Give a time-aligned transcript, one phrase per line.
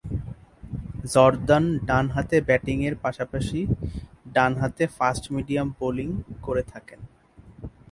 [1.13, 3.59] Jordan ডানহাতে ব্যাটিংয়ের পাশাপাশি
[4.33, 6.09] ডানহাতে ফাস্ট-মিডিয়াম বোলিং
[6.41, 6.99] করে থাকেন।